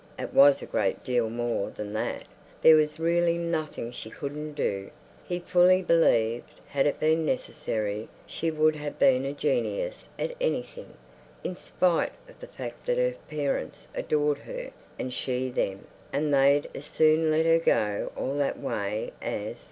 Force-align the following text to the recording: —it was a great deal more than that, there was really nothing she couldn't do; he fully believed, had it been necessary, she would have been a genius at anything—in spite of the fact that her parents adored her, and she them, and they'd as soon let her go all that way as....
—it 0.17 0.33
was 0.33 0.63
a 0.63 0.65
great 0.65 1.03
deal 1.03 1.29
more 1.29 1.69
than 1.69 1.93
that, 1.93 2.27
there 2.63 2.75
was 2.75 2.99
really 2.99 3.37
nothing 3.37 3.91
she 3.91 4.09
couldn't 4.09 4.53
do; 4.53 4.89
he 5.27 5.37
fully 5.37 5.83
believed, 5.83 6.59
had 6.69 6.87
it 6.87 6.99
been 6.99 7.23
necessary, 7.23 8.09
she 8.25 8.49
would 8.49 8.75
have 8.75 8.97
been 8.97 9.25
a 9.25 9.31
genius 9.31 10.09
at 10.17 10.31
anything—in 10.41 11.55
spite 11.55 12.13
of 12.27 12.39
the 12.39 12.47
fact 12.47 12.83
that 12.87 12.97
her 12.97 13.13
parents 13.29 13.87
adored 13.93 14.39
her, 14.39 14.71
and 14.97 15.13
she 15.13 15.51
them, 15.51 15.85
and 16.11 16.33
they'd 16.33 16.67
as 16.73 16.85
soon 16.85 17.29
let 17.29 17.45
her 17.45 17.59
go 17.59 18.11
all 18.17 18.35
that 18.35 18.59
way 18.59 19.13
as.... 19.21 19.59